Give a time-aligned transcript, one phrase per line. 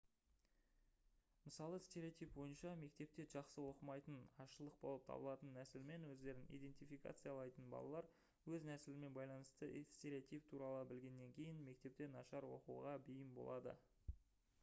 [1.47, 8.09] мысалы стереотип бойынша мектепте жақсы оқымайтын азшылық болып табылатын нәсілмен өздерін идентификациялайтын балалар
[8.57, 13.79] өз нәсілімен байланысты стереотип туралы білгеннен кейін мектепте нашар оқуға бейім болады